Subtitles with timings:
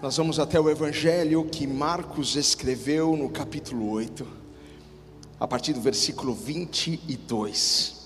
[0.00, 4.24] Nós vamos até o evangelho que Marcos escreveu no capítulo 8,
[5.40, 7.96] a partir do versículo 22.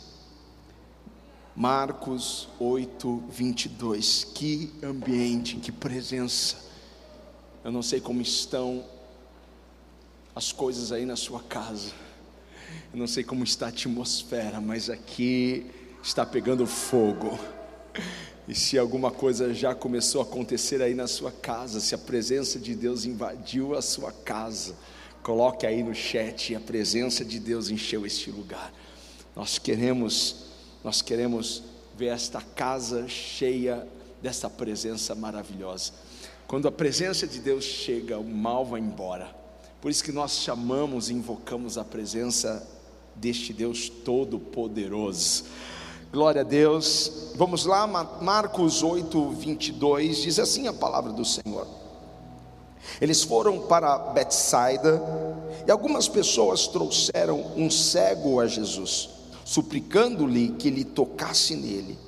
[1.54, 4.24] Marcos 8, 22.
[4.34, 6.56] Que ambiente, que presença.
[7.62, 8.82] Eu não sei como estão
[10.34, 11.92] as coisas aí na sua casa.
[12.90, 15.70] Eu não sei como está a atmosfera, mas aqui
[16.02, 17.38] está pegando fogo.
[18.48, 22.58] E se alguma coisa já começou a acontecer aí na sua casa, se a presença
[22.58, 24.74] de Deus invadiu a sua casa,
[25.22, 28.72] coloque aí no chat, a presença de Deus encheu este lugar.
[29.36, 30.46] Nós queremos,
[30.82, 31.62] nós queremos
[31.96, 33.86] ver esta casa cheia
[34.20, 35.92] dessa presença maravilhosa.
[36.46, 39.34] Quando a presença de Deus chega, o mal vai embora.
[39.80, 42.68] Por isso que nós chamamos e invocamos a presença
[43.14, 45.44] deste Deus todo-poderoso.
[46.12, 47.32] Glória a Deus.
[47.36, 51.66] Vamos lá, Marcos 8, 22, diz assim a palavra do Senhor.
[53.00, 55.02] Eles foram para Betsaida
[55.66, 59.08] e algumas pessoas trouxeram um cego a Jesus,
[59.42, 61.98] suplicando-lhe que lhe tocasse nele.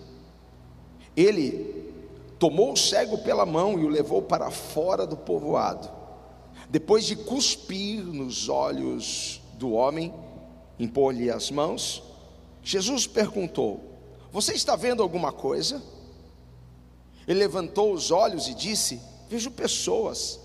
[1.17, 1.91] Ele
[2.39, 5.89] tomou o cego pela mão e o levou para fora do povoado.
[6.69, 10.13] Depois de cuspir nos olhos do homem,
[10.79, 12.03] impor-lhe as mãos,
[12.63, 13.94] Jesus perguntou:
[14.35, 15.81] você está vendo alguma coisa?
[17.25, 20.41] Ele levantou os olhos e disse: Vejo pessoas,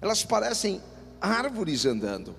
[0.00, 0.80] elas parecem
[1.20, 2.32] árvores andando.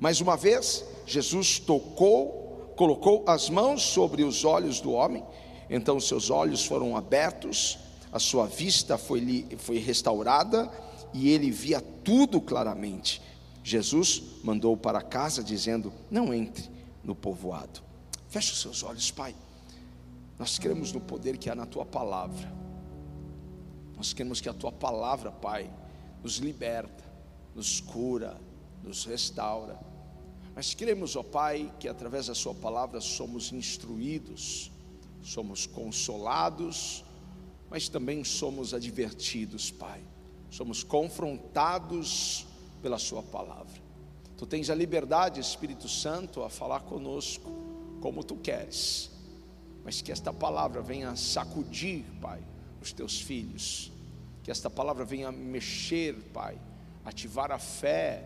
[0.00, 5.22] Mais uma vez, Jesus tocou, colocou as mãos sobre os olhos do homem,
[5.70, 7.78] então seus olhos foram abertos,
[8.10, 10.68] a sua vista foi, foi restaurada
[11.14, 13.22] e ele via tudo claramente.
[13.62, 16.68] Jesus mandou para casa dizendo: Não entre
[17.04, 17.80] no povoado.
[18.28, 19.32] Feche os seus olhos, Pai.
[20.40, 22.50] Nós cremos no poder que há na tua palavra.
[23.94, 25.70] Nós queremos que a tua palavra, Pai,
[26.22, 27.04] nos liberta,
[27.54, 28.40] nos cura,
[28.82, 29.78] nos restaura.
[30.54, 34.72] Mas queremos, ó Pai, que através da Sua palavra somos instruídos,
[35.22, 37.04] somos consolados,
[37.68, 40.02] mas também somos advertidos, Pai.
[40.50, 42.46] Somos confrontados
[42.80, 43.78] pela Sua palavra.
[44.38, 47.52] Tu tens a liberdade, Espírito Santo, a falar conosco
[48.00, 49.09] como tu queres
[49.84, 52.40] mas que esta palavra venha sacudir, Pai,
[52.80, 53.90] os teus filhos,
[54.42, 56.58] que esta palavra venha mexer, Pai,
[57.04, 58.24] ativar a fé,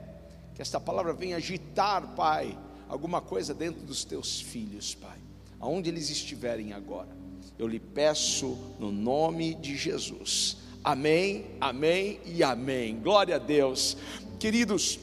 [0.54, 2.56] que esta palavra venha agitar, Pai,
[2.88, 5.18] alguma coisa dentro dos teus filhos, Pai,
[5.60, 7.14] aonde eles estiverem agora.
[7.58, 10.56] Eu lhe peço no nome de Jesus.
[10.82, 12.98] Amém, amém e amém.
[13.00, 13.96] Glória a Deus.
[14.38, 14.98] Queridos,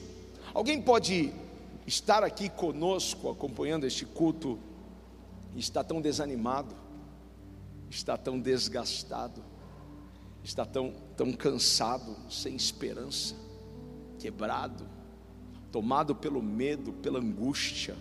[0.54, 1.34] alguém pode
[1.88, 4.60] estar aqui conosco acompanhando este culto
[5.56, 6.76] está tão desanimado,
[7.90, 9.44] está tão desgastado,
[10.44, 13.36] está tão, tão cansado, sem esperança,
[14.18, 14.88] quebrado,
[15.72, 17.96] tomado pelo medo, pela angústia,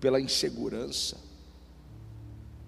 [0.00, 1.16] pela insegurança.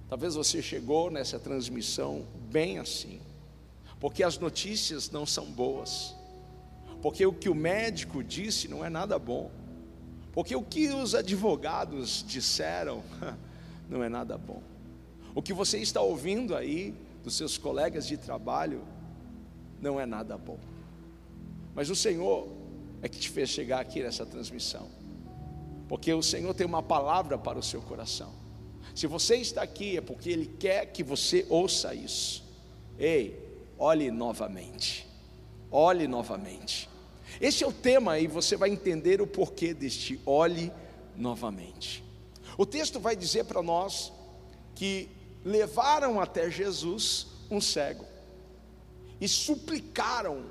[0.09, 3.21] Talvez você chegou nessa transmissão bem assim,
[4.01, 6.17] porque as notícias não são boas,
[7.01, 9.51] porque o que o médico disse não é nada bom,
[10.33, 13.03] porque o que os advogados disseram
[13.91, 14.63] não é nada bom.
[15.35, 18.83] O que você está ouvindo aí dos seus colegas de trabalho
[19.81, 20.59] não é nada bom.
[21.75, 22.49] Mas o Senhor
[23.03, 24.89] é que te fez chegar aqui nessa transmissão.
[25.89, 28.33] Porque o Senhor tem uma palavra para o seu coração.
[28.95, 32.45] Se você está aqui é porque Ele quer que você ouça isso.
[32.99, 33.37] Ei,
[33.77, 35.07] olhe novamente.
[35.71, 36.89] Olhe novamente.
[37.41, 40.73] Esse é o tema e você vai entender o porquê deste olhe
[41.17, 42.05] novamente.
[42.57, 44.13] O texto vai dizer para nós
[44.75, 45.09] que
[45.45, 48.05] levaram até Jesus um cego
[49.21, 50.45] e suplicaram,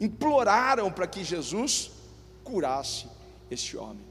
[0.00, 1.90] imploraram para que Jesus
[2.42, 3.06] curasse
[3.50, 4.04] este homem.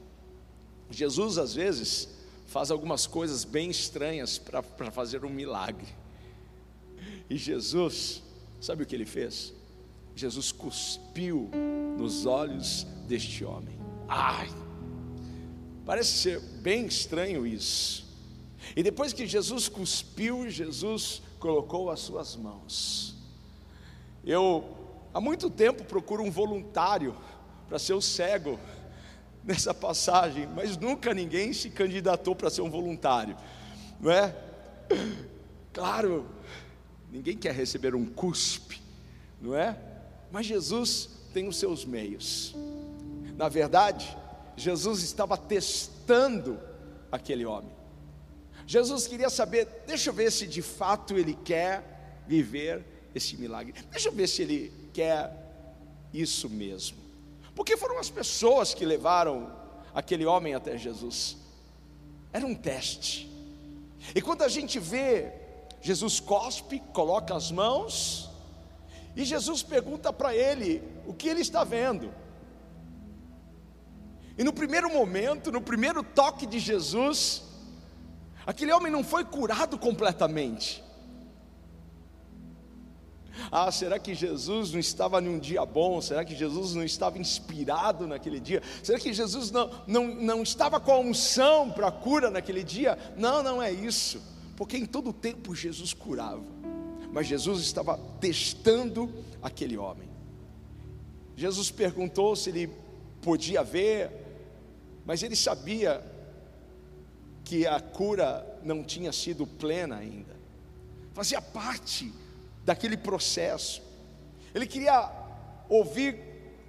[0.89, 2.09] Jesus, às vezes,
[2.45, 5.87] faz algumas coisas bem estranhas para fazer um milagre.
[7.29, 8.21] E Jesus,
[8.61, 9.53] sabe o que ele fez?
[10.15, 11.49] Jesus cuspiu
[11.97, 13.77] nos olhos deste homem.
[14.07, 14.49] Ai,
[15.87, 18.05] Parece ser bem estranho isso.
[18.75, 23.15] E depois que Jesus cuspiu, Jesus colocou as suas mãos.
[24.21, 24.65] Eu
[25.13, 27.15] há muito tempo procuro um voluntário
[27.69, 28.59] para ser o cego
[29.45, 33.37] nessa passagem, mas nunca ninguém se candidatou para ser um voluntário,
[33.97, 34.35] não é?
[35.71, 36.25] Claro,
[37.09, 38.81] ninguém quer receber um cuspe,
[39.41, 39.79] não é?
[40.33, 42.53] Mas Jesus tem os seus meios.
[43.37, 44.17] Na verdade,
[44.57, 46.59] Jesus estava testando
[47.11, 47.71] aquele homem.
[48.65, 52.83] Jesus queria saber, deixa eu ver se de fato ele quer viver
[53.15, 53.73] esse milagre.
[53.91, 55.31] Deixa eu ver se ele quer
[56.13, 56.97] isso mesmo.
[57.55, 59.55] Porque foram as pessoas que levaram
[59.93, 61.37] aquele homem até Jesus.
[62.33, 63.31] Era um teste.
[64.13, 65.31] E quando a gente vê
[65.81, 68.29] Jesus cospe, coloca as mãos,
[69.15, 72.13] e Jesus pergunta para ele o que ele está vendo.
[74.37, 77.43] E no primeiro momento, no primeiro toque de Jesus,
[78.45, 80.83] aquele homem não foi curado completamente.
[83.51, 86.01] Ah, será que Jesus não estava num dia bom?
[86.01, 88.61] Será que Jesus não estava inspirado naquele dia?
[88.83, 92.97] Será que Jesus não, não, não estava com a unção para a cura naquele dia?
[93.15, 94.21] Não, não é isso,
[94.55, 96.43] porque em todo tempo Jesus curava,
[97.11, 99.11] mas Jesus estava testando
[99.41, 100.09] aquele homem.
[101.35, 102.71] Jesus perguntou se ele
[103.21, 104.26] podia ver,
[105.07, 106.03] mas ele sabia
[107.45, 110.35] que a cura não tinha sido plena ainda,
[111.13, 112.13] fazia parte
[112.65, 113.81] daquele processo.
[114.53, 115.09] Ele queria
[115.69, 116.19] ouvir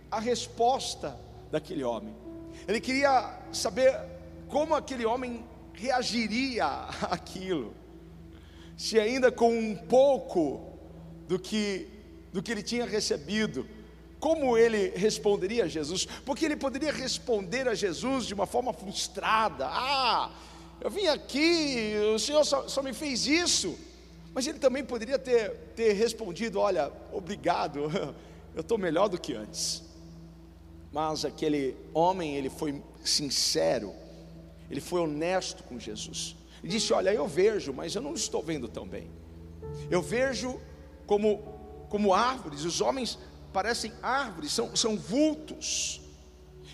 [0.09, 1.19] a resposta
[1.51, 2.15] daquele homem.
[2.69, 4.01] Ele queria saber
[4.47, 6.65] como aquele homem reagiria
[7.11, 7.75] àquilo.
[8.77, 10.79] Se ainda com um pouco
[11.27, 11.89] do que
[12.33, 13.67] do que ele tinha recebido,
[14.21, 16.07] como ele responderia a Jesus?
[16.25, 19.67] Porque ele poderia responder a Jesus de uma forma frustrada.
[19.69, 20.31] Ah,
[20.81, 23.79] eu vim aqui, o Senhor só, só me fez isso.
[24.35, 27.91] Mas ele também poderia ter, ter respondido: Olha, obrigado,
[28.55, 29.83] eu estou melhor do que antes.
[30.93, 33.93] Mas aquele homem, ele foi sincero,
[34.71, 36.37] ele foi honesto com Jesus.
[36.63, 39.11] E disse: Olha, eu vejo, mas eu não estou vendo tão bem.
[39.91, 40.61] Eu vejo
[41.07, 41.39] como,
[41.89, 43.19] como árvores, os homens
[43.59, 46.01] parecem árvores, são, são vultos.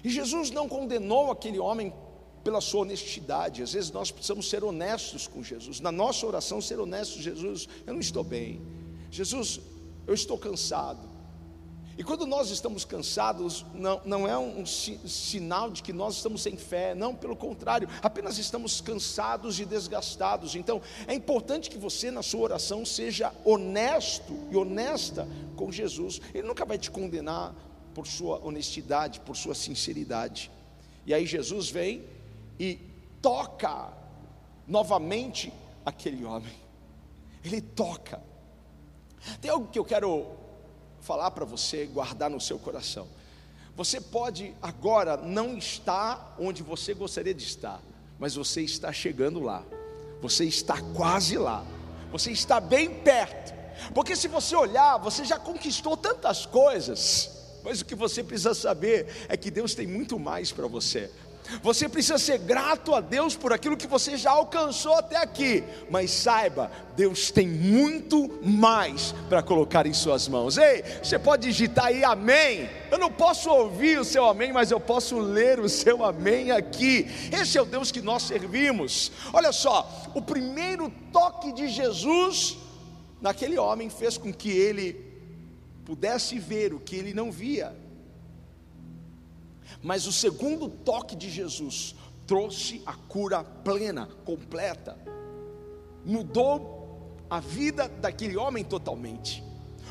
[0.04, 1.94] E Jesus não condenou aquele homem
[2.42, 3.62] pela sua honestidade.
[3.62, 5.80] Às vezes nós precisamos ser honestos com Jesus.
[5.80, 8.60] Na nossa oração, ser honestos, Jesus, eu não estou bem.
[9.10, 9.60] Jesus,
[10.06, 11.08] eu estou cansado.
[11.96, 16.56] E quando nós estamos cansados, não, não é um sinal de que nós estamos sem
[16.56, 20.56] fé, não, pelo contrário, apenas estamos cansados e desgastados.
[20.56, 26.20] Então, é importante que você, na sua oração, seja honesto e honesta com Jesus.
[26.32, 27.54] Ele nunca vai te condenar
[27.94, 30.50] por sua honestidade, por sua sinceridade.
[31.06, 32.04] E aí Jesus vem
[32.58, 32.78] e
[33.22, 33.92] toca
[34.66, 35.52] novamente
[35.86, 36.52] aquele homem.
[37.44, 38.20] Ele toca.
[39.40, 40.43] Tem algo que eu quero
[41.04, 43.06] falar para você, guardar no seu coração.
[43.76, 47.80] Você pode agora não estar onde você gostaria de estar,
[48.18, 49.62] mas você está chegando lá.
[50.22, 51.62] Você está quase lá.
[52.10, 53.52] Você está bem perto.
[53.92, 57.30] Porque se você olhar, você já conquistou tantas coisas.
[57.62, 61.10] Mas o que você precisa saber é que Deus tem muito mais para você.
[61.62, 66.10] Você precisa ser grato a Deus por aquilo que você já alcançou até aqui, mas
[66.10, 70.56] saiba, Deus tem muito mais para colocar em suas mãos.
[70.56, 72.68] Ei, você pode digitar aí amém.
[72.90, 77.06] Eu não posso ouvir o seu amém, mas eu posso ler o seu amém aqui.
[77.30, 79.12] Esse é o Deus que nós servimos.
[79.32, 82.56] Olha só, o primeiro toque de Jesus
[83.20, 85.04] naquele homem fez com que ele
[85.84, 87.83] pudesse ver o que ele não via.
[89.84, 91.94] Mas o segundo toque de Jesus
[92.26, 94.96] trouxe a cura plena, completa,
[96.02, 99.44] mudou a vida daquele homem totalmente.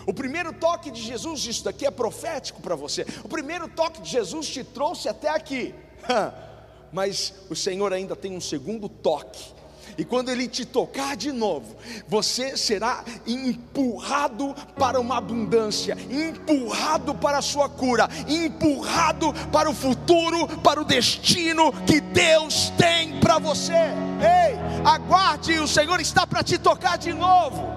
[0.07, 3.05] O primeiro toque de Jesus, isso daqui é profético para você.
[3.23, 5.75] O primeiro toque de Jesus te trouxe até aqui,
[6.91, 9.53] mas o Senhor ainda tem um segundo toque
[9.97, 11.75] e quando Ele te tocar de novo,
[12.07, 20.47] você será empurrado para uma abundância, empurrado para a sua cura, empurrado para o futuro,
[20.59, 23.73] para o destino que Deus tem para você.
[23.73, 27.71] Ei, aguarde, o Senhor está para te tocar de novo.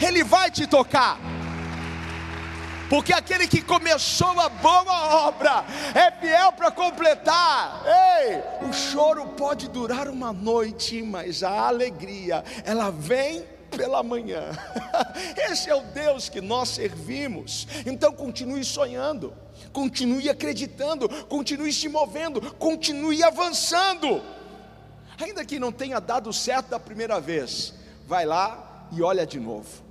[0.00, 1.31] Ele vai te tocar
[2.92, 7.82] porque aquele que começou a boa obra é fiel para completar.
[7.86, 14.50] Ei, o choro pode durar uma noite, mas a alegria, ela vem pela manhã.
[15.50, 17.66] Esse é o Deus que nós servimos.
[17.86, 19.32] Então continue sonhando,
[19.72, 24.22] continue acreditando, continue se movendo, continue avançando.
[25.18, 27.72] Ainda que não tenha dado certo da primeira vez,
[28.06, 29.82] vai lá e olha de novo.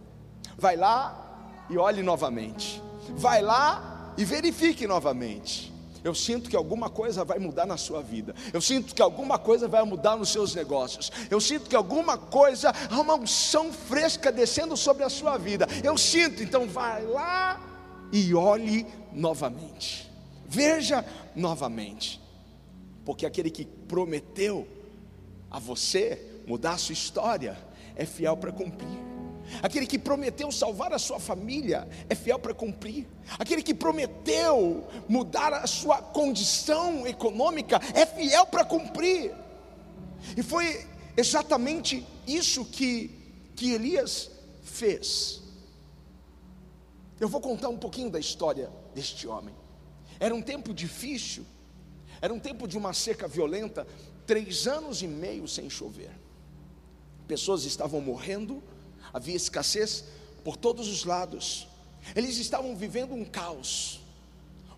[0.55, 5.71] Vai lá e olhe novamente vai lá e verifique novamente.
[6.03, 8.33] Eu sinto que alguma coisa vai mudar na sua vida.
[8.51, 11.11] Eu sinto que alguma coisa vai mudar nos seus negócios.
[11.29, 15.67] Eu sinto que alguma coisa, há uma unção fresca descendo sobre a sua vida.
[15.83, 17.61] Eu sinto, então vai lá
[18.11, 20.11] e olhe novamente.
[20.47, 21.05] Veja
[21.35, 22.19] novamente.
[23.05, 24.67] Porque aquele que prometeu
[25.51, 27.57] a você mudar a sua história
[27.95, 29.10] é fiel para cumprir.
[29.61, 33.07] Aquele que prometeu salvar a sua família é fiel para cumprir.
[33.37, 39.33] Aquele que prometeu mudar a sua condição econômica é fiel para cumprir.
[40.37, 43.09] E foi exatamente isso que,
[43.55, 44.31] que Elias
[44.63, 45.41] fez.
[47.19, 49.53] Eu vou contar um pouquinho da história deste homem.
[50.19, 51.45] Era um tempo difícil,
[52.21, 53.85] era um tempo de uma seca violenta,
[54.25, 56.11] três anos e meio sem chover.
[57.27, 58.61] Pessoas estavam morrendo,
[59.13, 60.05] havia escassez
[60.43, 61.67] por todos os lados.
[62.15, 64.01] Eles estavam vivendo um caos,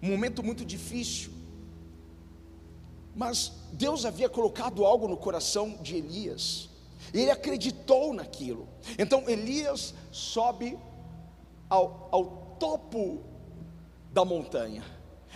[0.02, 1.32] um momento muito difícil.
[3.16, 6.70] Mas Deus havia colocado algo no coração de Elias.
[7.14, 8.68] E ele acreditou naquilo.
[8.98, 10.78] Então Elias sobe
[11.70, 12.26] ao, ao
[12.60, 13.24] topo
[14.12, 14.84] da montanha.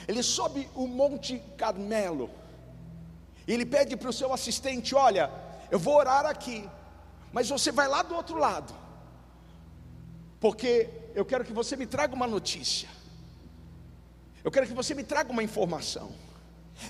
[0.08, 2.30] Ele sobe o Monte Carmelo.
[3.48, 5.32] E ele pede para o seu assistente: Olha,
[5.72, 6.70] eu vou orar aqui,
[7.32, 8.74] mas você vai lá do outro lado,
[10.40, 12.90] porque eu quero que você me traga uma notícia,
[14.44, 16.12] eu quero que você me traga uma informação.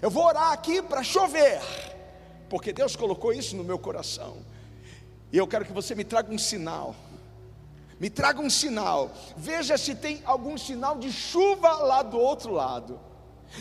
[0.01, 1.61] Eu vou orar aqui para chover,
[2.49, 4.37] porque Deus colocou isso no meu coração,
[5.31, 6.95] e eu quero que você me traga um sinal.
[7.99, 12.99] Me traga um sinal, veja se tem algum sinal de chuva lá do outro lado.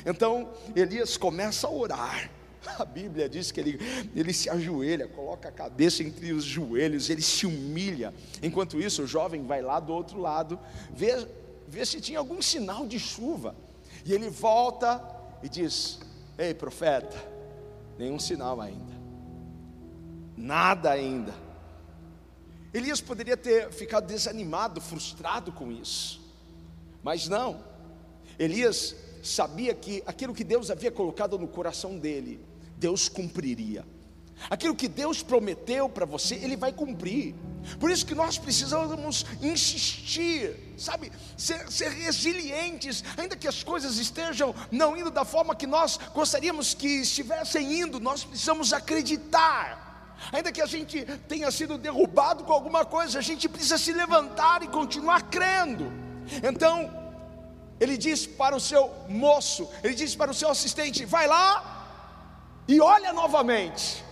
[0.05, 2.31] Então Elias começa a orar,
[2.78, 3.78] a Bíblia diz que ele,
[4.14, 8.12] ele se ajoelha, coloca a cabeça entre os joelhos, ele se humilha.
[8.42, 10.58] Enquanto isso, o jovem vai lá do outro lado,
[10.92, 11.26] vê,
[11.68, 13.54] vê se tinha algum sinal de chuva.
[14.04, 15.02] E ele volta
[15.42, 15.99] e diz:
[16.38, 17.16] Ei, profeta,
[17.99, 18.94] nenhum sinal ainda,
[20.37, 21.35] nada ainda.
[22.75, 26.20] Elias poderia ter ficado desanimado, frustrado com isso,
[27.02, 27.64] mas não.
[28.38, 32.38] Elias sabia que aquilo que Deus havia colocado no coração dele
[32.78, 33.85] Deus cumpriria.
[34.50, 37.35] Aquilo que Deus prometeu para você, Ele vai cumprir.
[37.80, 44.54] Por isso que nós precisamos insistir, sabe, ser, ser, resilientes, ainda que as coisas estejam
[44.71, 50.14] não indo da forma que nós gostaríamos que estivessem indo, nós precisamos acreditar.
[50.33, 54.62] Ainda que a gente tenha sido derrubado com alguma coisa, a gente precisa se levantar
[54.62, 55.92] e continuar crendo.
[56.42, 56.90] Então,
[57.80, 61.75] ele diz para o seu moço, ele diz para o seu assistente: vai lá
[62.68, 64.04] e olha novamente.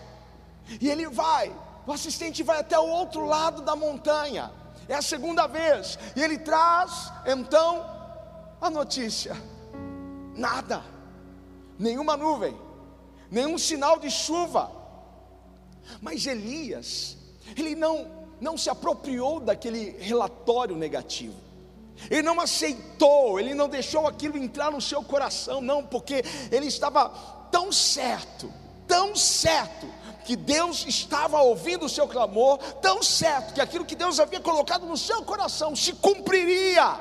[0.81, 1.55] E ele vai,
[1.87, 4.51] o assistente vai até o outro lado da montanha.
[4.89, 5.99] É a segunda vez.
[6.15, 7.85] E ele traz então
[8.61, 9.37] a notícia:
[10.35, 10.83] nada,
[11.79, 12.57] nenhuma nuvem,
[13.31, 14.71] nenhum sinal de chuva.
[16.01, 17.17] Mas Elias,
[17.57, 21.45] ele não, não se apropriou daquele relatório negativo.
[22.11, 27.09] Ele não aceitou, ele não deixou aquilo entrar no seu coração, não, porque ele estava
[27.55, 28.53] tão certo,
[28.85, 29.87] tão certo,
[30.25, 34.85] que Deus estava ouvindo o seu clamor, tão certo que aquilo que Deus havia colocado
[34.87, 36.99] no seu coração se cumpriria.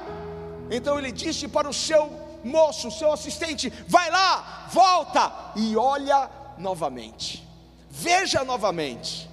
[0.70, 2.08] Então ele disse para o seu
[2.44, 6.30] moço, seu assistente: vai lá, volta e olha
[6.60, 7.44] novamente,
[7.90, 9.28] veja novamente.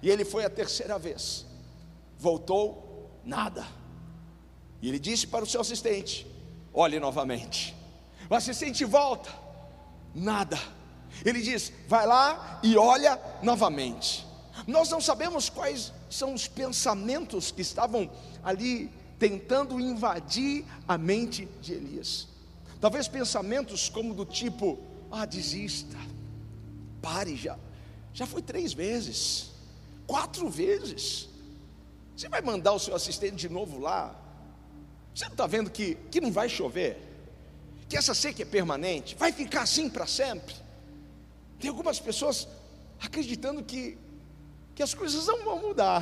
[0.00, 1.44] E ele foi a terceira vez,
[2.16, 3.66] voltou, nada.
[4.80, 6.24] E ele disse para o seu assistente:
[6.72, 7.74] olhe novamente.
[8.30, 9.49] O assistente volta,
[10.14, 10.58] nada.
[11.24, 14.26] Ele diz: vai lá e olha novamente.
[14.66, 18.10] Nós não sabemos quais são os pensamentos que estavam
[18.42, 22.28] ali tentando invadir a mente de Elias.
[22.80, 24.78] Talvez pensamentos como do tipo:
[25.10, 25.98] ah, desista,
[27.02, 27.58] pare já,
[28.12, 29.50] já foi três vezes,
[30.06, 31.28] quatro vezes.
[32.16, 34.14] Você vai mandar o seu assistente de novo lá?
[35.14, 37.09] Você não está vendo que, que não vai chover?
[37.90, 40.54] Que essa seca é permanente, vai ficar assim para sempre.
[41.58, 42.46] Tem algumas pessoas
[43.00, 43.98] acreditando que,
[44.76, 46.00] que as coisas não vão mudar.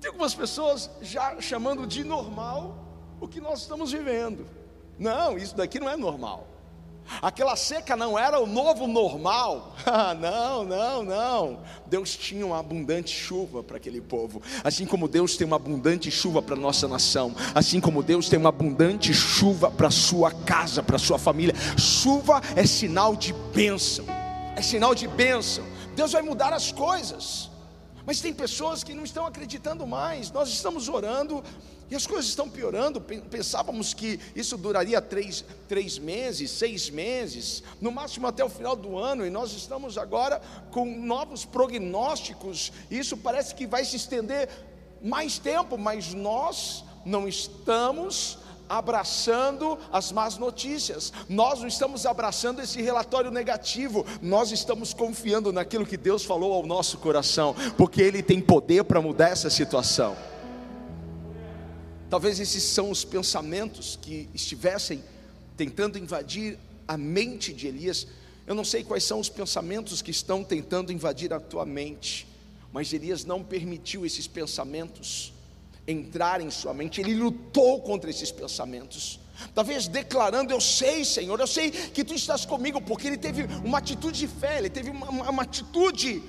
[0.00, 2.86] Tem algumas pessoas já chamando de normal
[3.20, 4.48] o que nós estamos vivendo.
[4.98, 6.48] Não, isso daqui não é normal.
[7.22, 9.74] Aquela seca não era o novo normal.
[9.88, 11.60] Ah, não, não, não.
[11.86, 14.42] Deus tinha uma abundante chuva para aquele povo.
[14.64, 17.34] Assim como Deus tem uma abundante chuva para a nossa nação.
[17.54, 21.54] Assim como Deus tem uma abundante chuva para a sua casa, para a sua família.
[21.78, 24.04] Chuva é sinal de bênção.
[24.56, 25.64] É sinal de bênção.
[25.94, 27.48] Deus vai mudar as coisas.
[28.04, 30.30] Mas tem pessoas que não estão acreditando mais.
[30.30, 31.42] Nós estamos orando
[31.90, 33.00] e as coisas estão piorando.
[33.00, 38.98] Pensávamos que isso duraria três, três meses, seis meses, no máximo até o final do
[38.98, 40.40] ano, e nós estamos agora
[40.70, 42.72] com novos prognósticos.
[42.90, 44.48] Isso parece que vai se estender
[45.02, 48.38] mais tempo, mas nós não estamos
[48.68, 55.86] abraçando as más notícias, nós não estamos abraçando esse relatório negativo, nós estamos confiando naquilo
[55.86, 60.16] que Deus falou ao nosso coração, porque Ele tem poder para mudar essa situação.
[62.08, 65.02] Talvez esses são os pensamentos que estivessem
[65.56, 68.06] tentando invadir a mente de Elias.
[68.46, 72.26] Eu não sei quais são os pensamentos que estão tentando invadir a tua mente,
[72.72, 75.32] mas Elias não permitiu esses pensamentos
[75.86, 79.20] entrar em sua mente, ele lutou contra esses pensamentos.
[79.54, 83.78] Talvez declarando: Eu sei, Senhor, eu sei que tu estás comigo, porque ele teve uma
[83.78, 86.22] atitude de fé, ele teve uma, uma, uma atitude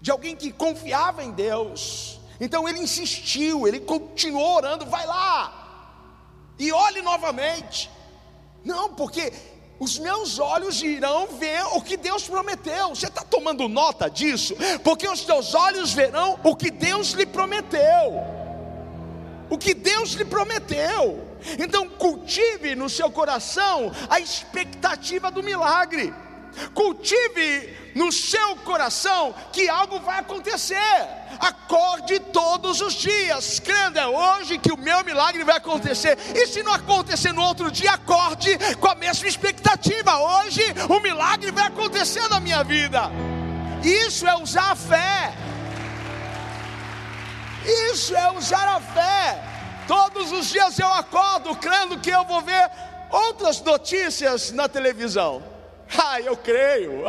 [0.00, 2.15] de alguém que confiava em Deus.
[2.40, 5.62] Então ele insistiu, ele continuou orando: Vai lá
[6.58, 7.90] e olhe novamente.
[8.64, 9.32] Não, porque
[9.78, 12.90] os meus olhos irão ver o que Deus prometeu.
[12.90, 14.54] Você está tomando nota disso?
[14.82, 18.36] Porque os teus olhos verão o que Deus lhe prometeu
[19.48, 21.24] o que Deus lhe prometeu.
[21.58, 26.12] Então, cultive no seu coração a expectativa do milagre.
[26.74, 30.76] Cultive no seu coração que algo vai acontecer.
[31.40, 36.18] Acorde todos os dias, crendo, é hoje que o meu milagre vai acontecer.
[36.34, 40.18] E se não acontecer no outro dia, acorde com a mesma expectativa.
[40.18, 43.10] Hoje o milagre vai acontecer na minha vida.
[43.82, 45.32] Isso é usar a fé.
[47.92, 49.42] Isso é usar a fé.
[49.86, 52.70] Todos os dias eu acordo crendo que eu vou ver
[53.10, 55.55] outras notícias na televisão.
[55.98, 57.04] Ah, eu creio.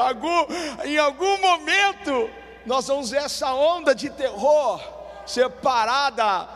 [0.86, 2.30] em algum momento
[2.66, 4.82] nós vamos ver essa onda de terror
[5.26, 6.48] separada,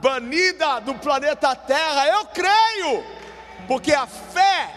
[0.00, 2.08] banida do planeta Terra.
[2.08, 3.04] Eu creio,
[3.66, 4.70] porque a fé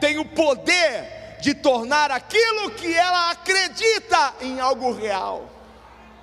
[0.00, 5.53] tem o poder de tornar aquilo que ela acredita em algo real.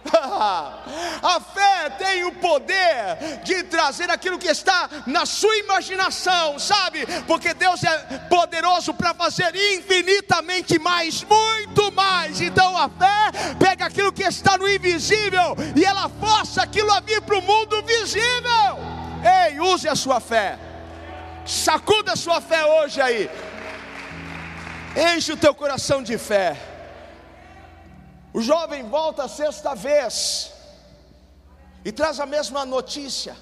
[1.24, 7.06] A fé tem o poder de trazer aquilo que está na sua imaginação, sabe?
[7.28, 7.98] Porque Deus é
[8.30, 12.42] poderoso para fazer infinitamente mais, muito mais.
[12.42, 17.22] Então a fé pega aquilo que está no invisível e ela força aquilo a vir
[17.22, 18.80] para o mundo visível.
[19.48, 20.58] Ei, use a sua fé,
[21.46, 23.30] sacuda a sua fé hoje aí,
[25.16, 26.71] enche o teu coração de fé.
[28.34, 30.54] O jovem volta a sexta vez
[31.84, 33.36] e traz a mesma notícia.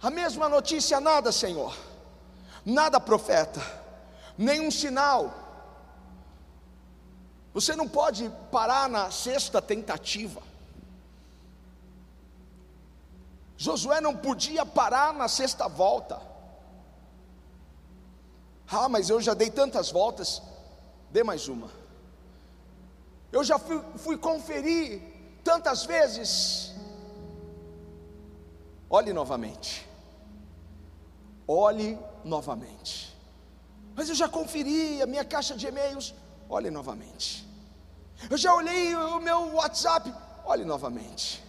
[0.00, 1.76] A mesma notícia, nada, Senhor,
[2.64, 3.60] nada, profeta,
[4.36, 5.34] nenhum sinal.
[7.52, 10.42] Você não pode parar na sexta tentativa.
[13.56, 16.20] Josué não podia parar na sexta volta.
[18.70, 20.40] Ah, mas eu já dei tantas voltas,
[21.10, 21.77] dê mais uma.
[23.30, 25.00] Eu já fui, fui conferir
[25.44, 26.72] tantas vezes.
[28.88, 29.86] Olhe novamente.
[31.46, 33.14] Olhe novamente.
[33.94, 36.14] Mas eu já conferi a minha caixa de e-mails.
[36.48, 37.46] Olhe novamente.
[38.30, 40.12] Eu já olhei o meu WhatsApp.
[40.44, 41.42] Olhe novamente.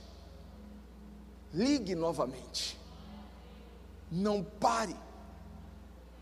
[1.54, 2.78] Ligue novamente.
[4.12, 4.96] Não pare.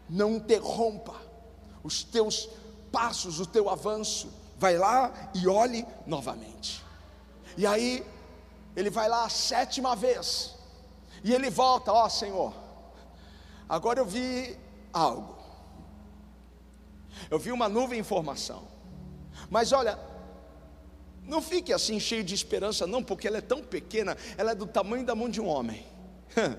[0.10, 1.16] Não interrompa
[1.84, 2.50] os teus
[2.92, 6.84] passos, o teu avanço vai lá e olhe novamente.
[7.56, 8.06] E aí,
[8.76, 10.56] ele vai lá a sétima vez,
[11.24, 12.54] e ele volta: Ó oh, Senhor,
[13.68, 14.58] agora eu vi
[14.94, 15.38] algo,
[17.30, 18.68] eu vi uma nuvem informação,
[19.50, 19.98] mas olha,
[21.24, 24.66] não fique assim cheio de esperança, não, porque ela é tão pequena, ela é do
[24.66, 25.86] tamanho da mão de um homem.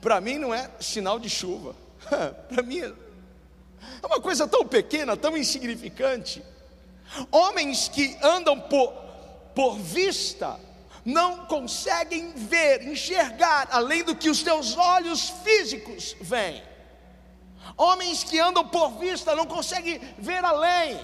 [0.00, 1.74] Para mim não é sinal de chuva,
[2.48, 6.44] para mim é uma coisa tão pequena, tão insignificante.
[7.30, 8.92] Homens que andam por,
[9.54, 10.58] por vista,
[11.04, 16.62] não conseguem ver, enxergar além do que os teus olhos físicos veem.
[17.76, 21.00] Homens que andam por vista não conseguem ver além.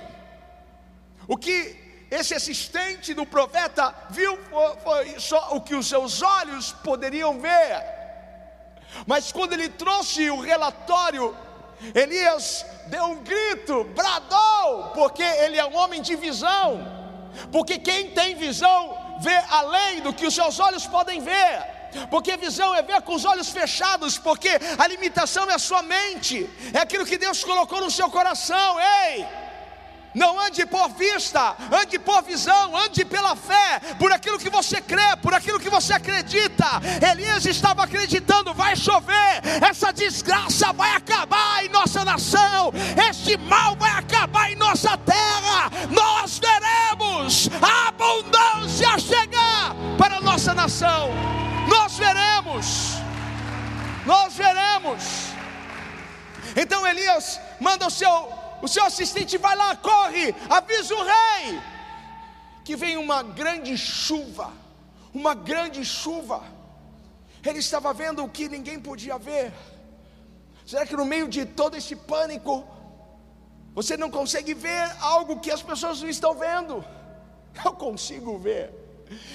[1.28, 1.76] O que
[2.10, 4.38] esse assistente do profeta viu
[4.82, 7.82] foi só o que os seus olhos poderiam ver.
[9.06, 11.34] Mas quando ele trouxe o relatório
[11.94, 17.00] Elias deu um grito, bradou, porque ele é um homem de visão.
[17.50, 21.82] Porque quem tem visão vê além do que os seus olhos podem ver.
[22.10, 26.48] Porque visão é ver com os olhos fechados, porque a limitação é a sua mente,
[26.72, 28.80] é aquilo que Deus colocou no seu coração.
[28.80, 29.41] Ei!
[30.14, 35.16] Não ande por vista, ande por visão, ande pela fé, por aquilo que você crê,
[35.22, 36.66] por aquilo que você acredita.
[37.10, 42.72] Elias estava acreditando: vai chover, essa desgraça vai acabar em nossa nação,
[43.08, 45.70] este mal vai acabar em nossa terra.
[45.90, 51.10] Nós veremos a abundância chegar para a nossa nação.
[51.68, 52.96] Nós veremos,
[54.04, 55.32] nós veremos
[56.56, 58.28] Então Elias manda o seu,
[58.62, 61.60] o seu assistente, vai lá, corre, avisa o rei,
[62.64, 64.52] que vem uma grande chuva,
[65.12, 66.42] uma grande chuva.
[67.44, 69.52] Ele estava vendo o que ninguém podia ver.
[70.64, 72.64] Será que no meio de todo esse pânico,
[73.74, 76.84] você não consegue ver algo que as pessoas não estão vendo?
[77.64, 78.81] Eu consigo ver.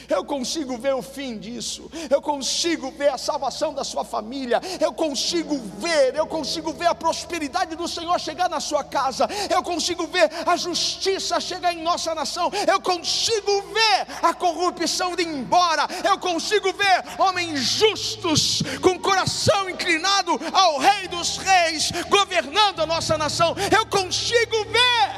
[0.08, 1.90] Eu consigo ver o fim disso.
[2.10, 4.62] Eu consigo ver a salvação da sua família.
[4.80, 9.28] Eu consigo ver, eu consigo ver a prosperidade do Senhor chegar na sua casa.
[9.50, 12.52] Eu consigo ver a justiça chegar em nossa nação.
[12.68, 15.88] Eu consigo ver a corrupção ir embora.
[16.04, 23.18] Eu consigo ver homens justos com coração inclinado ao Rei dos Reis governando a nossa
[23.18, 23.56] nação.
[23.76, 25.17] Eu consigo ver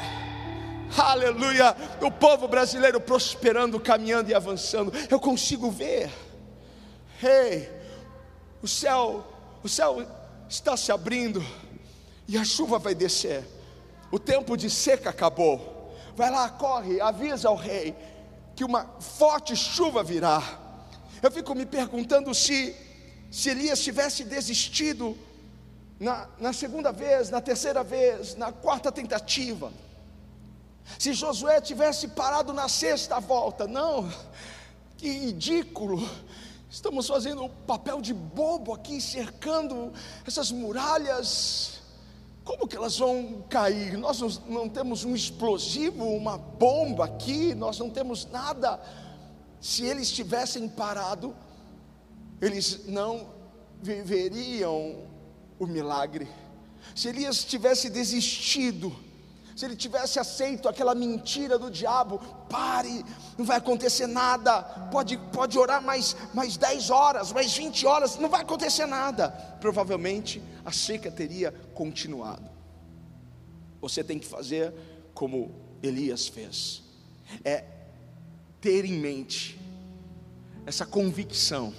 [0.96, 4.92] aleluia, o povo brasileiro prosperando, caminhando e avançando.
[5.08, 6.10] Eu consigo ver.
[7.22, 7.68] Ei,
[8.62, 9.26] o céu,
[9.62, 10.06] o céu
[10.48, 11.44] está se abrindo
[12.26, 13.44] e a chuva vai descer.
[14.10, 15.94] O tempo de seca acabou.
[16.16, 17.94] Vai lá, corre, avisa ao rei
[18.56, 20.42] que uma forte chuva virá.
[21.22, 22.74] Eu fico me perguntando se
[23.30, 25.16] se Elias tivesse desistido
[26.00, 29.72] na, na segunda vez, na terceira vez, na quarta tentativa
[30.98, 34.10] se Josué tivesse parado na sexta volta, não,
[34.96, 36.08] que ridículo.
[36.70, 39.92] Estamos fazendo o papel de bobo aqui, cercando
[40.26, 41.80] essas muralhas.
[42.44, 43.98] Como que elas vão cair?
[43.98, 48.80] Nós não temos um explosivo, uma bomba aqui, nós não temos nada.
[49.60, 51.34] Se eles tivessem parado,
[52.40, 53.28] eles não
[53.82, 55.04] viveriam
[55.58, 56.28] o milagre.
[56.94, 58.94] Se Elias tivesse desistido,
[59.60, 62.18] se ele tivesse aceito aquela mentira do diabo,
[62.48, 63.04] pare,
[63.36, 68.30] não vai acontecer nada, pode, pode orar mais, mais 10 horas, mais 20 horas, não
[68.30, 69.28] vai acontecer nada.
[69.60, 72.48] Provavelmente a seca teria continuado.
[73.82, 74.72] Você tem que fazer
[75.12, 76.82] como Elias fez,
[77.44, 77.62] é
[78.62, 79.60] ter em mente
[80.64, 81.74] essa convicção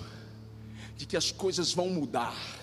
[0.95, 2.60] de que as coisas vão mudar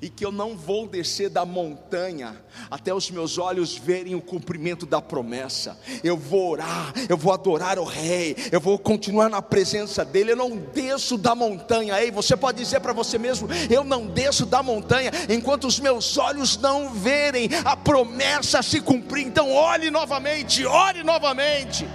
[0.00, 2.36] e que eu não vou descer da montanha
[2.70, 5.78] até os meus olhos verem o cumprimento da promessa.
[6.02, 10.30] Eu vou orar, eu vou adorar o Rei, eu vou continuar na presença dEle.
[10.30, 12.00] Eu não desço da montanha.
[12.00, 16.16] Ei, você pode dizer para você mesmo: eu não desço da montanha enquanto os meus
[16.16, 19.26] olhos não verem a promessa se cumprir.
[19.26, 21.86] Então, olhe novamente, ore novamente.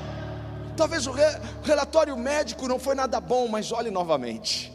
[0.76, 1.14] Talvez o
[1.64, 4.75] relatório médico não foi nada bom, mas olhe novamente.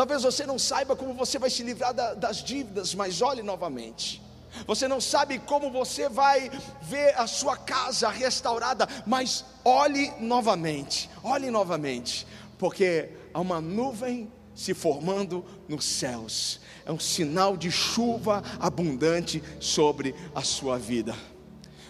[0.00, 4.22] Talvez você não saiba como você vai se livrar da, das dívidas, mas olhe novamente.
[4.66, 11.50] Você não sabe como você vai ver a sua casa restaurada, mas olhe novamente, olhe
[11.50, 19.44] novamente, porque há uma nuvem se formando nos céus, é um sinal de chuva abundante
[19.60, 21.14] sobre a sua vida.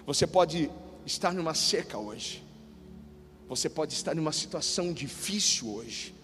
[0.04, 0.68] Você pode
[1.06, 2.44] estar numa seca hoje,
[3.48, 6.18] você pode estar numa situação difícil hoje,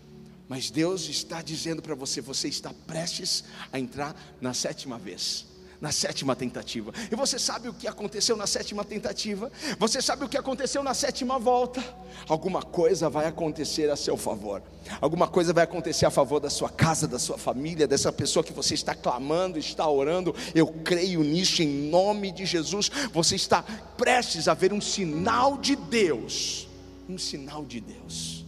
[0.49, 5.45] mas Deus está dizendo para você: você está prestes a entrar na sétima vez,
[5.81, 6.93] na sétima tentativa.
[7.11, 9.51] E você sabe o que aconteceu na sétima tentativa?
[9.79, 11.83] Você sabe o que aconteceu na sétima volta?
[12.29, 14.63] Alguma coisa vai acontecer a seu favor,
[15.01, 18.53] alguma coisa vai acontecer a favor da sua casa, da sua família, dessa pessoa que
[18.53, 20.33] você está clamando, está orando.
[20.55, 22.89] Eu creio nisso em nome de Jesus.
[23.13, 23.65] Você está
[23.97, 26.69] prestes a ver um sinal de Deus,
[27.09, 28.46] um sinal de Deus.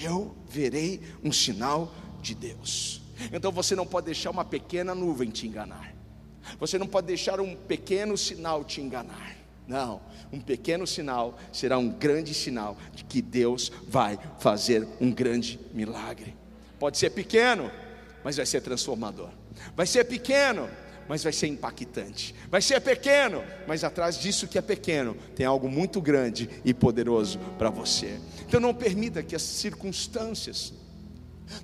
[0.00, 3.02] Eu verei um sinal de Deus.
[3.32, 5.94] Então você não pode deixar uma pequena nuvem te enganar.
[6.58, 9.36] Você não pode deixar um pequeno sinal te enganar.
[9.66, 10.00] Não,
[10.32, 16.34] um pequeno sinal será um grande sinal de que Deus vai fazer um grande milagre.
[16.78, 17.70] Pode ser pequeno,
[18.24, 19.28] mas vai ser transformador.
[19.76, 20.70] Vai ser pequeno,
[21.08, 22.34] mas vai ser impactante.
[22.50, 27.38] Vai ser pequeno, mas atrás disso que é pequeno, tem algo muito grande e poderoso
[27.58, 28.20] para você.
[28.46, 30.72] Então não permita que as circunstâncias,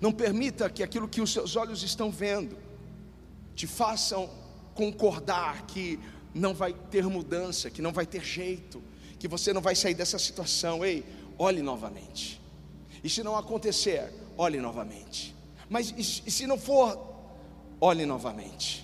[0.00, 2.56] não permita que aquilo que os seus olhos estão vendo,
[3.54, 4.28] te façam
[4.74, 6.00] concordar que
[6.34, 8.82] não vai ter mudança, que não vai ter jeito,
[9.18, 10.84] que você não vai sair dessa situação.
[10.84, 11.04] Ei,
[11.38, 12.40] olhe novamente.
[13.02, 15.34] E se não acontecer, olhe novamente.
[15.68, 16.98] Mas e, se não for,
[17.80, 18.83] olhe novamente.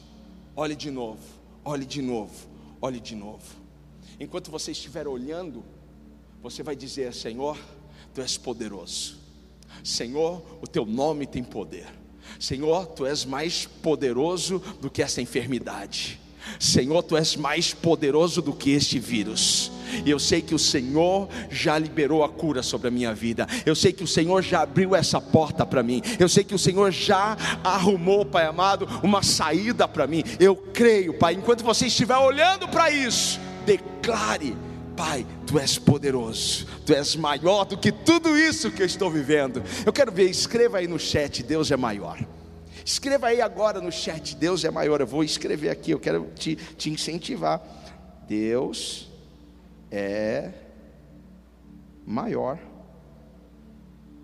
[0.56, 1.22] Olhe de novo,
[1.64, 2.34] olhe de novo,
[2.80, 3.44] olhe de novo.
[4.18, 5.64] Enquanto você estiver olhando,
[6.42, 7.58] você vai dizer: Senhor,
[8.12, 9.18] tu és poderoso.
[9.84, 11.86] Senhor, o teu nome tem poder.
[12.38, 16.20] Senhor, tu és mais poderoso do que essa enfermidade.
[16.58, 19.70] Senhor, tu és mais poderoso do que este vírus.
[20.04, 23.46] E eu sei que o Senhor já liberou a cura sobre a minha vida.
[23.64, 26.02] Eu sei que o Senhor já abriu essa porta para mim.
[26.18, 30.22] Eu sei que o Senhor já arrumou, Pai amado, uma saída para mim.
[30.38, 34.56] Eu creio, Pai, enquanto você estiver olhando para isso, declare
[35.00, 39.62] Pai, tu és poderoso, tu és maior do que tudo isso que eu estou vivendo.
[39.86, 42.18] Eu quero ver, escreva aí no chat: Deus é maior.
[42.84, 45.00] Escreva aí agora no chat: Deus é maior.
[45.00, 47.62] Eu vou escrever aqui, eu quero te, te incentivar.
[48.28, 49.09] Deus
[49.90, 50.50] é
[52.06, 52.58] maior.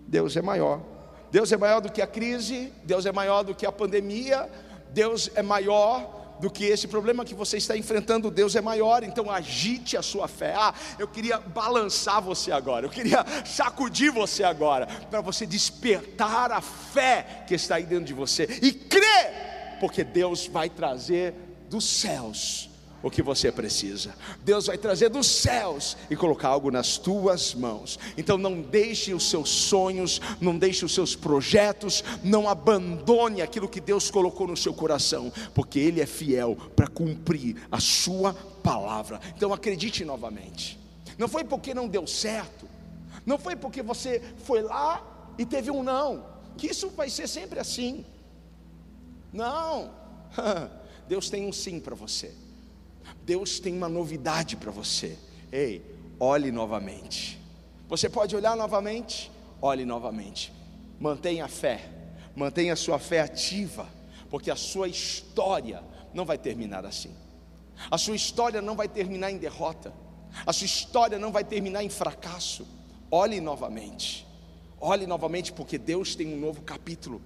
[0.07, 0.81] Deus é maior.
[1.31, 4.49] Deus é maior do que a crise, Deus é maior do que a pandemia,
[4.91, 9.29] Deus é maior do que esse problema que você está enfrentando, Deus é maior, então
[9.29, 10.53] agite a sua fé.
[10.55, 16.61] Ah, eu queria balançar você agora, eu queria sacudir você agora, para você despertar a
[16.61, 21.33] fé que está aí dentro de você e crer, porque Deus vai trazer
[21.69, 22.69] dos céus
[23.07, 24.13] o que você precisa.
[24.43, 27.97] Deus vai trazer dos céus e colocar algo nas tuas mãos.
[28.17, 33.81] Então não deixe os seus sonhos, não deixe os seus projetos, não abandone aquilo que
[33.81, 39.19] Deus colocou no seu coração, porque Ele é fiel para cumprir a sua palavra.
[39.35, 40.79] Então acredite novamente.
[41.17, 42.67] Não foi porque não deu certo,
[43.25, 46.25] não foi porque você foi lá e teve um não,
[46.57, 48.05] que isso vai ser sempre assim.
[49.33, 49.91] Não,
[51.07, 52.46] Deus tem um sim para você.
[53.27, 55.19] Deus tem uma novidade para você.
[55.51, 55.83] Ei,
[56.17, 57.37] olhe novamente.
[57.89, 59.29] Você pode olhar novamente?
[59.61, 60.53] Olhe novamente.
[60.97, 61.91] Mantenha a fé,
[62.33, 63.85] mantenha a sua fé ativa,
[64.29, 67.13] porque a sua história não vai terminar assim.
[67.91, 69.93] A sua história não vai terminar em derrota.
[70.45, 72.65] A sua história não vai terminar em fracasso.
[73.11, 74.25] Olhe novamente.
[74.79, 77.21] Olhe novamente, porque Deus tem um novo capítulo.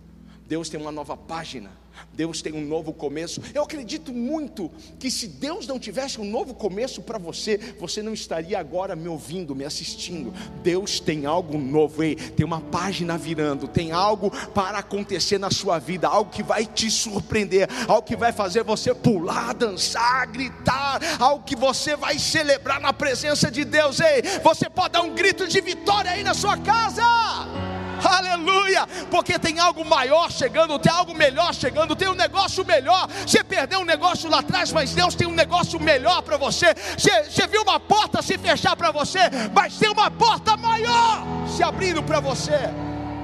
[0.52, 1.72] Deus tem uma nova página.
[2.12, 3.42] Deus tem um novo começo.
[3.54, 8.14] Eu acredito muito que se Deus não tivesse um novo começo para você, você não
[8.14, 10.34] estaria agora me ouvindo, me assistindo.
[10.62, 15.80] Deus tem algo novo, ei, tem uma página virando, tem algo para acontecer na sua
[15.80, 21.46] vida, algo que vai te surpreender, algo que vai fazer você pular, dançar, gritar, algo
[21.46, 24.02] que você vai celebrar na presença de Deus.
[24.02, 27.71] Ei, você pode dar um grito de vitória aí na sua casa
[28.08, 33.08] aleluia, porque tem algo maior chegando, tem algo melhor chegando, tem um negócio melhor.
[33.26, 36.74] Você perdeu um negócio lá atrás, mas Deus tem um negócio melhor para você.
[36.98, 39.20] Você, você viu uma porta se fechar para você,
[39.54, 42.58] mas tem uma porta maior se abrindo para você.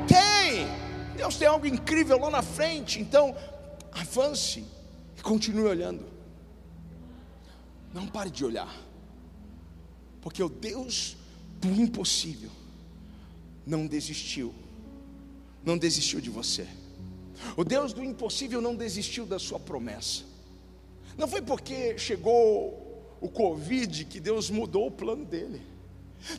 [0.08, 0.68] Tem,
[1.16, 3.36] Deus tem algo incrível lá na frente, então
[3.92, 4.66] avance
[5.18, 6.06] e continue olhando.
[7.94, 8.74] Não pare de olhar,
[10.22, 11.18] porque o Deus
[11.60, 12.52] do impossível
[13.66, 14.54] não desistiu
[15.68, 16.66] não desistiu de você.
[17.56, 20.24] O Deus do impossível não desistiu da sua promessa.
[21.18, 25.62] Não foi porque chegou o Covid que Deus mudou o plano dele.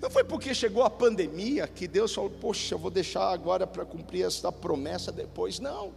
[0.00, 3.84] Não foi porque chegou a pandemia que Deus falou, poxa, eu vou deixar agora para
[3.84, 5.60] cumprir esta promessa depois.
[5.60, 5.92] Não.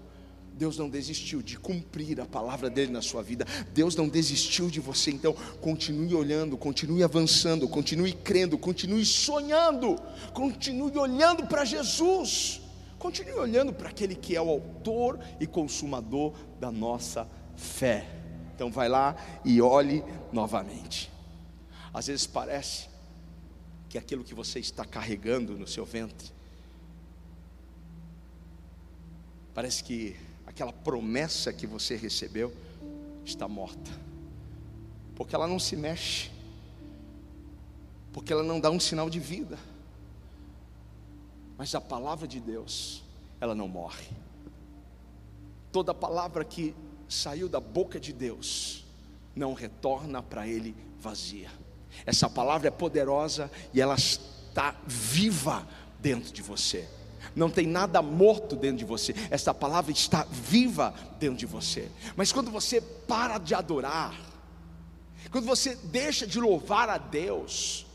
[0.53, 3.45] Deus não desistiu de cumprir a palavra dele na sua vida.
[3.73, 5.09] Deus não desistiu de você.
[5.09, 9.95] Então, continue olhando, continue avançando, continue crendo, continue sonhando,
[10.33, 12.60] continue olhando para Jesus.
[13.01, 18.07] Continue olhando para aquele que é o autor e consumador da nossa fé.
[18.53, 21.11] Então vai lá e olhe novamente.
[21.91, 22.87] Às vezes parece
[23.89, 26.29] que aquilo que você está carregando no seu ventre,
[29.51, 32.53] parece que aquela promessa que você recebeu
[33.25, 33.89] está morta,
[35.15, 36.29] porque ela não se mexe,
[38.13, 39.57] porque ela não dá um sinal de vida.
[41.61, 43.03] Mas a palavra de Deus,
[43.39, 44.07] ela não morre.
[45.71, 46.73] Toda palavra que
[47.07, 48.83] saiu da boca de Deus
[49.35, 51.51] não retorna para Ele vazia.
[52.03, 55.67] Essa palavra é poderosa e ela está viva
[55.99, 56.89] dentro de você.
[57.35, 59.13] Não tem nada morto dentro de você.
[59.29, 61.91] Essa palavra está viva dentro de você.
[62.15, 64.19] Mas quando você para de adorar,
[65.29, 67.85] quando você deixa de louvar a Deus,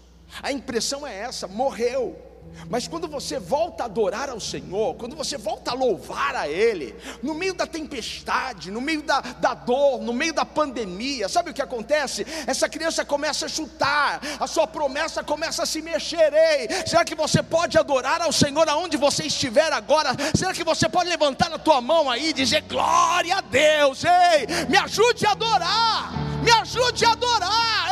[0.41, 2.26] a impressão é essa: morreu.
[2.69, 6.97] Mas quando você volta a adorar ao Senhor, quando você volta a louvar a Ele,
[7.23, 11.55] no meio da tempestade, no meio da, da dor, no meio da pandemia, sabe o
[11.55, 12.27] que acontece?
[12.47, 16.33] Essa criança começa a chutar, a sua promessa começa a se mexer.
[16.33, 20.11] Ei, será que você pode adorar ao Senhor aonde você estiver agora?
[20.35, 24.05] Será que você pode levantar a tua mão aí e dizer glória a Deus?
[24.05, 27.86] Ei, me ajude a adorar, me ajude a adorar!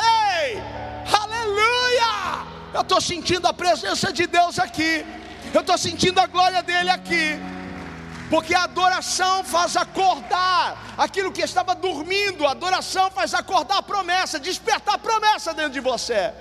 [2.75, 5.07] Eu estou sentindo a presença de Deus aqui.
[5.53, 7.39] Eu estou sentindo a glória dele aqui.
[8.29, 14.41] Porque a adoração faz acordar aquilo que estava dormindo, a adoração faz acordar a promessa,
[14.41, 16.33] despertar a promessa dentro de você.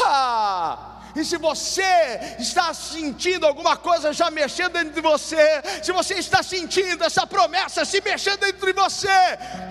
[0.00, 1.00] Ah!
[1.16, 6.42] E se você está sentindo alguma coisa já mexendo dentro de você, se você está
[6.42, 9.08] sentindo essa promessa se mexendo dentro de você,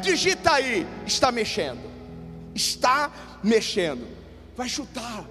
[0.02, 1.90] digita aí: está mexendo,
[2.54, 3.10] está
[3.42, 4.08] mexendo,
[4.56, 5.24] vai chutar,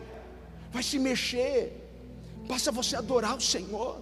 [0.71, 1.77] vai se mexer,
[2.47, 4.01] basta você adorar o Senhor,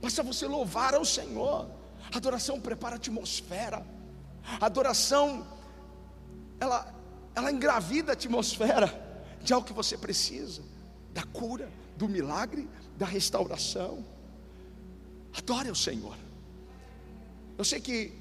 [0.00, 1.68] basta você louvar ao Senhor.
[2.12, 3.86] Adoração prepara a atmosfera,
[4.60, 5.46] adoração,
[6.58, 6.94] ela,
[7.34, 9.06] ela engravida a atmosfera
[9.42, 10.62] de algo que você precisa
[11.12, 14.04] da cura, do milagre, da restauração.
[15.36, 16.16] Adore o Senhor.
[17.56, 18.12] Eu sei que,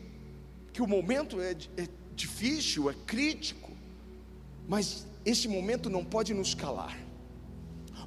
[0.74, 3.72] que o momento é, é difícil, é crítico,
[4.68, 7.07] mas esse momento não pode nos calar.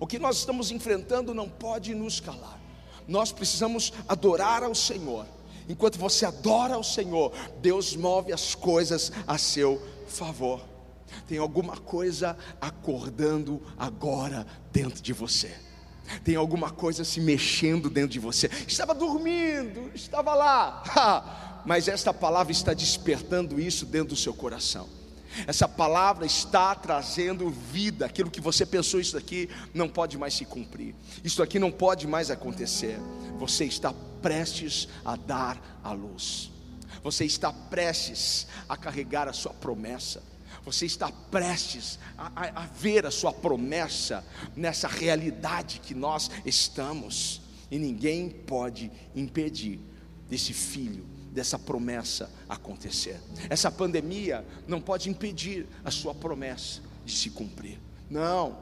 [0.00, 2.58] O que nós estamos enfrentando não pode nos calar.
[3.06, 5.26] Nós precisamos adorar ao Senhor.
[5.68, 10.62] Enquanto você adora ao Senhor, Deus move as coisas a seu favor.
[11.28, 15.54] Tem alguma coisa acordando agora dentro de você.
[16.24, 18.50] Tem alguma coisa se mexendo dentro de você.
[18.66, 21.62] Estava dormindo, estava lá.
[21.66, 24.88] Mas esta palavra está despertando isso dentro do seu coração.
[25.46, 28.06] Essa palavra está trazendo vida.
[28.06, 30.94] Aquilo que você pensou, isso aqui não pode mais se cumprir.
[31.22, 32.98] Isso aqui não pode mais acontecer.
[33.38, 36.50] Você está prestes a dar a luz.
[37.02, 40.22] Você está prestes a carregar a sua promessa.
[40.64, 47.40] Você está prestes a, a, a ver a sua promessa nessa realidade que nós estamos,
[47.70, 49.80] e ninguém pode impedir
[50.28, 53.20] desse filho, dessa promessa acontecer.
[53.48, 57.78] Essa pandemia não pode impedir a sua promessa de se cumprir.
[58.08, 58.58] Não,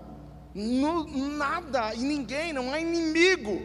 [0.54, 3.60] não nada e ninguém, não há inimigo.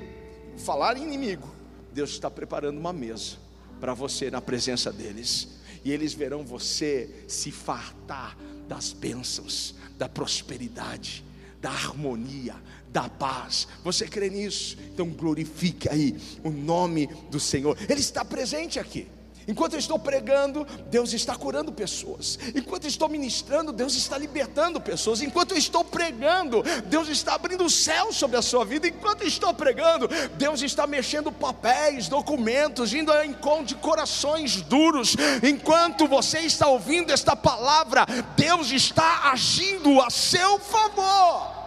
[0.58, 1.54] Falar inimigo,
[1.92, 3.38] Deus está preparando uma mesa
[3.80, 5.50] para você na presença deles
[5.84, 8.38] e eles verão você se fartar
[8.68, 11.26] das bênçãos, da prosperidade,
[11.62, 12.56] da harmonia,
[12.93, 13.67] da paz.
[13.84, 14.77] Você crê nisso?
[14.93, 17.75] Então glorifique aí o nome do Senhor.
[17.89, 19.08] Ele está presente aqui.
[19.47, 22.39] Enquanto eu estou pregando, Deus está curando pessoas.
[22.56, 25.21] Enquanto eu estou ministrando, Deus está libertando pessoas.
[25.21, 28.88] Enquanto eu estou pregando, Deus está abrindo o céu sobre a sua vida.
[28.88, 35.15] Enquanto eu estou pregando, Deus está mexendo papéis, documentos, indo ao encontro de corações duros.
[35.41, 38.06] Enquanto você está ouvindo esta palavra,
[38.38, 41.62] Deus está agindo a seu favor.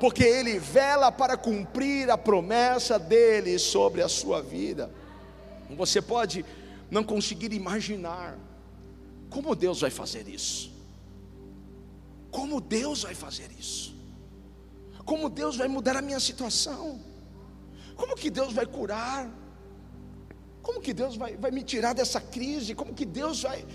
[0.00, 4.90] Porque Ele vela para cumprir a promessa dele sobre a sua vida.
[5.76, 6.44] Você pode
[6.90, 8.38] não conseguir imaginar
[9.28, 10.72] como Deus vai fazer isso.
[12.30, 13.94] Como Deus vai fazer isso?
[15.04, 16.98] Como Deus vai mudar a minha situação?
[17.94, 19.30] Como que Deus vai curar?
[20.62, 22.74] Como que Deus vai, vai me tirar dessa crise?
[22.74, 23.66] Como que Deus vai,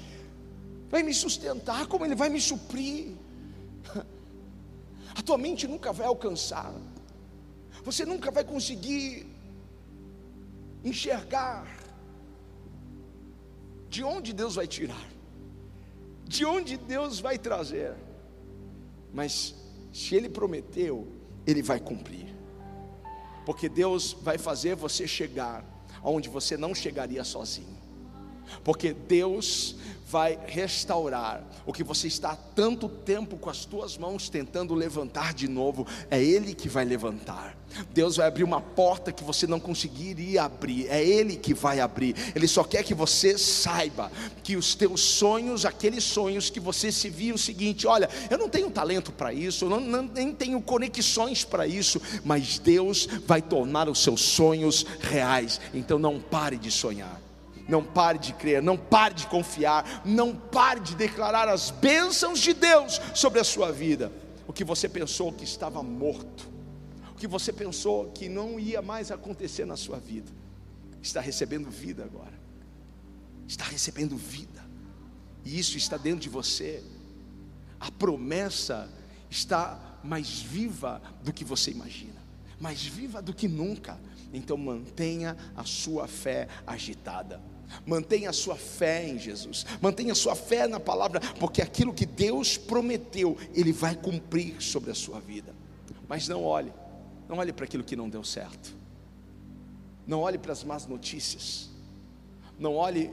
[0.89, 1.85] vai me sustentar?
[1.85, 3.13] Como Ele vai me suprir?
[5.15, 6.73] A tua mente nunca vai alcançar,
[7.84, 9.25] você nunca vai conseguir
[10.84, 11.65] enxergar
[13.89, 15.08] de onde Deus vai tirar?
[16.25, 17.93] De onde Deus vai trazer?
[19.13, 19.56] Mas
[19.93, 21.08] se Ele prometeu,
[21.47, 22.36] Ele vai cumprir.
[23.45, 25.63] Porque Deus vai fazer você chegar
[26.04, 27.78] aonde você não chegaria sozinho.
[28.63, 34.30] Porque Deus vai restaurar o que você está há tanto tempo com as tuas mãos
[34.30, 37.58] tentando levantar de novo, é Ele que vai levantar.
[37.91, 42.15] Deus vai abrir uma porta que você não conseguiria abrir, é Ele que vai abrir.
[42.36, 44.12] Ele só quer que você saiba
[44.43, 48.47] que os teus sonhos, aqueles sonhos que você se via o seguinte: olha, eu não
[48.47, 53.41] tenho talento para isso, eu não, não, nem tenho conexões para isso, mas Deus vai
[53.41, 55.60] tornar os seus sonhos reais.
[55.73, 57.24] Então não pare de sonhar.
[57.67, 62.54] Não pare de crer, não pare de confiar, não pare de declarar as bênçãos de
[62.54, 64.12] Deus sobre a sua vida.
[64.47, 66.47] O que você pensou que estava morto,
[67.12, 70.32] o que você pensou que não ia mais acontecer na sua vida,
[71.01, 72.39] está recebendo vida agora,
[73.47, 74.63] está recebendo vida,
[75.43, 76.84] e isso está dentro de você.
[77.80, 78.89] A promessa
[79.30, 82.21] está mais viva do que você imagina,
[82.60, 83.99] mais viva do que nunca.
[84.34, 87.41] Então mantenha a sua fé agitada.
[87.86, 92.06] Mantenha a sua fé em Jesus, mantenha a sua fé na palavra, porque aquilo que
[92.06, 95.54] Deus prometeu, Ele vai cumprir sobre a sua vida.
[96.08, 96.71] Mas não olhe,
[97.28, 98.76] não olhe para aquilo que não deu certo,
[100.05, 101.70] não olhe para as más notícias,
[102.57, 103.11] não olhe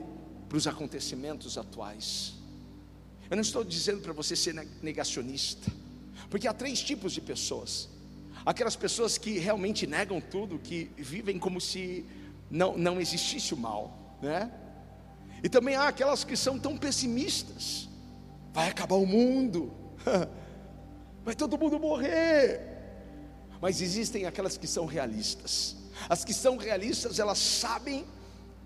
[0.49, 2.35] para os acontecimentos atuais.
[3.31, 5.73] Eu não estou dizendo para você ser negacionista,
[6.29, 7.89] porque há três tipos de pessoas:
[8.45, 12.05] aquelas pessoas que realmente negam tudo, que vivem como se
[12.51, 14.51] não, não existisse o mal né?
[15.43, 17.89] E também há aquelas que são tão pessimistas.
[18.53, 19.73] Vai acabar o mundo.
[21.25, 22.61] vai todo mundo morrer.
[23.61, 25.77] Mas existem aquelas que são realistas.
[26.09, 28.07] As que são realistas, elas sabem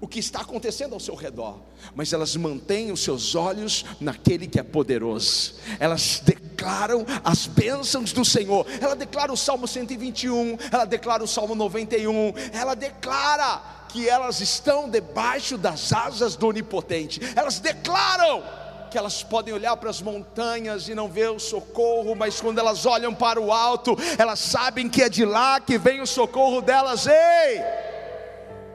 [0.00, 1.58] o que está acontecendo ao seu redor,
[1.94, 8.24] mas elas mantêm os seus olhos naquele que é poderoso, elas declaram as bênçãos do
[8.24, 14.40] Senhor, ela declara o Salmo 121, ela declara o Salmo 91, ela declara que elas
[14.40, 18.42] estão debaixo das asas do Onipotente, elas declaram
[18.90, 22.86] que elas podem olhar para as montanhas e não ver o socorro, mas quando elas
[22.86, 27.06] olham para o alto, elas sabem que é de lá que vem o socorro delas,
[27.06, 27.62] ei!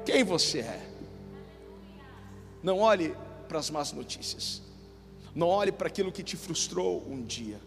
[0.05, 0.80] Quem você é?
[2.63, 3.15] Não olhe
[3.47, 4.61] para as más notícias.
[5.33, 7.59] Não olhe para aquilo que te frustrou um dia.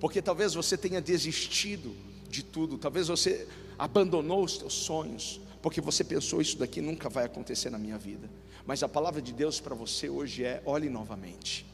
[0.00, 1.94] Porque talvez você tenha desistido
[2.28, 3.48] de tudo, talvez você
[3.78, 8.28] abandonou os teus sonhos, porque você pensou isso daqui nunca vai acontecer na minha vida.
[8.66, 11.66] Mas a palavra de Deus para você hoje é: olhe novamente.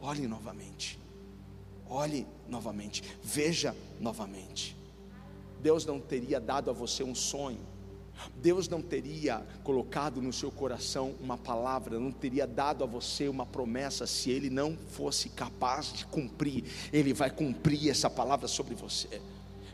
[0.00, 0.98] Olhe novamente.
[1.88, 3.02] Olhe novamente.
[3.22, 4.76] Veja novamente.
[5.60, 7.60] Deus não teria dado a você um sonho
[8.36, 13.46] Deus não teria colocado no seu coração uma palavra, não teria dado a você uma
[13.46, 16.64] promessa se Ele não fosse capaz de cumprir.
[16.92, 19.20] Ele vai cumprir essa palavra sobre você.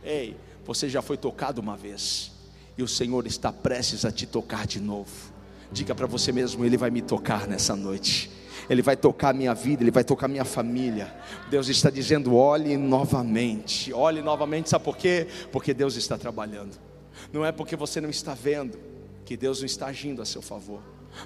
[0.02, 2.32] Ei, você já foi tocado uma vez,
[2.76, 5.32] e o Senhor está prestes a te tocar de novo.
[5.70, 8.30] Diga para você mesmo: Ele vai me tocar nessa noite.
[8.68, 11.14] Ele vai tocar a minha vida, Ele vai tocar minha família.
[11.50, 15.26] Deus está dizendo: olhe novamente, olhe novamente, sabe por quê?
[15.50, 16.87] Porque Deus está trabalhando.
[17.32, 18.78] Não é porque você não está vendo
[19.24, 20.82] que Deus não está agindo a seu favor.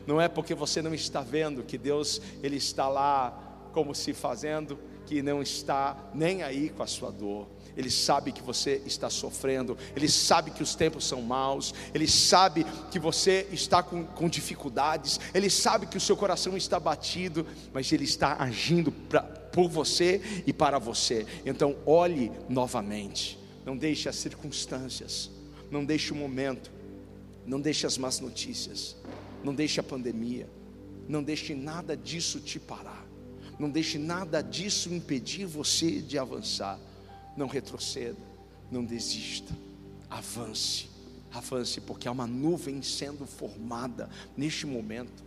[0.07, 4.79] Não é porque você não está vendo que Deus ele está lá como se fazendo
[5.07, 7.47] que não está nem aí com a sua dor.
[7.77, 12.65] Ele sabe que você está sofrendo, Ele sabe que os tempos são maus, Ele sabe
[12.91, 17.91] que você está com, com dificuldades, Ele sabe que o seu coração está batido, mas
[17.91, 21.27] Ele está agindo pra, por você e para você.
[21.47, 25.31] Então, olhe novamente, não deixe as circunstâncias
[25.73, 26.71] não deixe o momento,
[27.47, 28.95] não deixe as más notícias,
[29.43, 30.47] não deixe a pandemia,
[31.09, 33.07] não deixe nada disso te parar,
[33.59, 36.79] não deixe nada disso impedir você de avançar.
[37.35, 38.19] Não retroceda,
[38.71, 39.57] não desista,
[40.11, 40.91] avance,
[41.33, 45.25] avance, porque há uma nuvem sendo formada neste momento.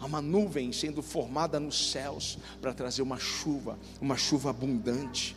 [0.00, 5.36] Há uma nuvem sendo formada nos céus para trazer uma chuva, uma chuva abundante.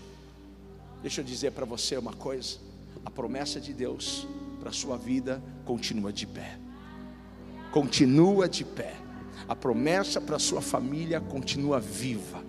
[1.03, 2.57] Deixa eu dizer para você uma coisa:
[3.05, 4.25] a promessa de Deus
[4.59, 6.57] para a sua vida continua de pé.
[7.71, 8.95] Continua de pé.
[9.47, 12.43] A promessa para a sua família continua viva.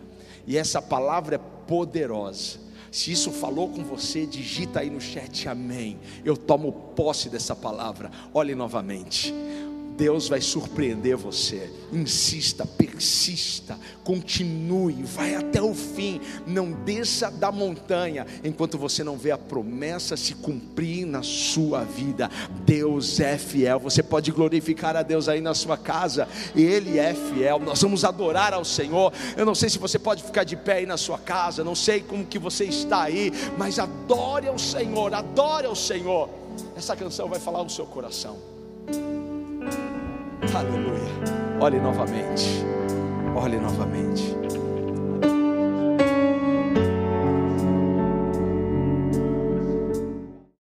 [0.46, 2.58] E essa palavra é poderosa.
[2.90, 5.98] Se isso falou com você, digita aí no chat amém.
[6.24, 8.10] Eu tomo posse dessa palavra.
[8.32, 9.34] Olhe novamente.
[9.98, 11.72] Deus vai surpreender você.
[11.92, 16.20] Insista, persista, continue, vai até o fim.
[16.46, 22.30] Não desça da montanha enquanto você não vê a promessa se cumprir na sua vida.
[22.64, 23.80] Deus é fiel.
[23.80, 26.28] Você pode glorificar a Deus aí na sua casa.
[26.54, 27.58] Ele é fiel.
[27.58, 29.12] Nós vamos adorar ao Senhor.
[29.36, 31.64] Eu não sei se você pode ficar de pé aí na sua casa.
[31.64, 35.12] Não sei como que você está aí, mas adore ao Senhor.
[35.12, 36.30] Adore ao Senhor.
[36.76, 38.38] Essa canção vai falar no seu coração.
[40.54, 41.60] Aleluia.
[41.60, 42.64] Olhe novamente.
[43.34, 44.36] Olhe novamente.